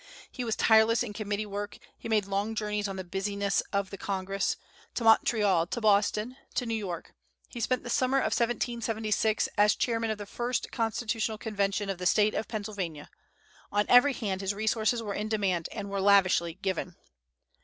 He 0.31 0.43
was 0.43 0.55
tireless 0.55 1.03
in 1.03 1.13
committee 1.13 1.45
work; 1.45 1.77
he 1.95 2.09
made 2.09 2.25
long 2.25 2.55
journeys 2.55 2.87
on 2.87 2.95
the 2.95 3.03
business 3.03 3.61
of 3.71 3.91
the 3.91 3.99
Congress, 3.99 4.57
to 4.95 5.03
Montreal, 5.03 5.67
to 5.67 5.79
Boston, 5.79 6.37
to 6.55 6.65
New 6.65 6.73
York; 6.73 7.13
he 7.49 7.59
spent 7.59 7.83
the 7.83 7.89
summer 7.91 8.17
of 8.17 8.33
1776 8.33 9.47
as 9.59 9.75
chairman 9.75 10.09
of 10.09 10.17
the 10.17 10.25
first 10.25 10.71
Constitutional 10.71 11.37
Convention 11.37 11.87
of 11.87 11.99
the 11.99 12.07
State 12.07 12.33
of 12.33 12.47
Pennsylvania: 12.47 13.11
on 13.71 13.85
every 13.89 14.13
hand 14.13 14.41
his 14.41 14.55
resources 14.55 15.03
were 15.03 15.13
in 15.13 15.29
demand 15.29 15.69
and 15.71 15.87
were 15.91 16.01
lavishly 16.01 16.55
given. 16.55 16.95